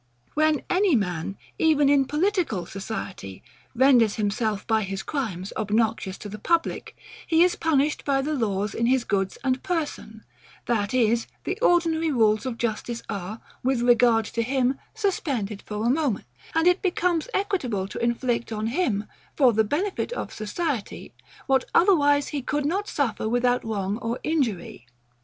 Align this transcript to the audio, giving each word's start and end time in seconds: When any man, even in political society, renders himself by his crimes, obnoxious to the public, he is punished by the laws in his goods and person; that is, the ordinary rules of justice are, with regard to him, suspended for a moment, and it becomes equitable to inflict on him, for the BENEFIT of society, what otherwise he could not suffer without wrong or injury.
When 0.33 0.63
any 0.67 0.95
man, 0.95 1.37
even 1.59 1.87
in 1.87 2.05
political 2.05 2.65
society, 2.65 3.43
renders 3.75 4.15
himself 4.15 4.65
by 4.65 4.81
his 4.81 5.03
crimes, 5.03 5.53
obnoxious 5.55 6.17
to 6.17 6.27
the 6.27 6.39
public, 6.39 6.97
he 7.27 7.43
is 7.43 7.55
punished 7.55 8.03
by 8.03 8.23
the 8.23 8.33
laws 8.33 8.73
in 8.73 8.87
his 8.87 9.03
goods 9.03 9.37
and 9.43 9.61
person; 9.61 10.25
that 10.65 10.95
is, 10.95 11.27
the 11.43 11.59
ordinary 11.59 12.09
rules 12.09 12.47
of 12.47 12.57
justice 12.57 13.03
are, 13.09 13.41
with 13.61 13.81
regard 13.81 14.25
to 14.25 14.41
him, 14.41 14.79
suspended 14.95 15.61
for 15.61 15.85
a 15.85 15.89
moment, 15.91 16.25
and 16.55 16.65
it 16.65 16.81
becomes 16.81 17.29
equitable 17.31 17.87
to 17.87 18.03
inflict 18.03 18.51
on 18.51 18.65
him, 18.73 19.03
for 19.35 19.53
the 19.53 19.63
BENEFIT 19.63 20.13
of 20.13 20.33
society, 20.33 21.13
what 21.45 21.65
otherwise 21.75 22.29
he 22.29 22.41
could 22.41 22.65
not 22.65 22.87
suffer 22.87 23.29
without 23.29 23.63
wrong 23.63 23.99
or 23.99 24.19
injury. 24.23 24.87